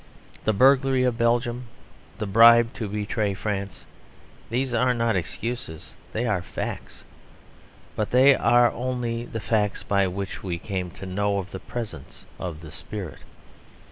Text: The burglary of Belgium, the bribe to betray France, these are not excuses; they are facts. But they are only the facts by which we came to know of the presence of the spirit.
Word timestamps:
The 0.45 0.51
burglary 0.53 1.03
of 1.03 1.19
Belgium, 1.19 1.67
the 2.17 2.25
bribe 2.25 2.73
to 2.73 2.89
betray 2.89 3.35
France, 3.35 3.85
these 4.49 4.73
are 4.73 4.95
not 4.95 5.15
excuses; 5.15 5.93
they 6.11 6.25
are 6.25 6.41
facts. 6.41 7.03
But 7.95 8.09
they 8.09 8.33
are 8.33 8.71
only 8.71 9.25
the 9.25 9.39
facts 9.39 9.83
by 9.83 10.07
which 10.07 10.41
we 10.41 10.57
came 10.57 10.89
to 10.89 11.05
know 11.05 11.37
of 11.37 11.51
the 11.51 11.59
presence 11.59 12.25
of 12.39 12.61
the 12.61 12.71
spirit. 12.71 13.19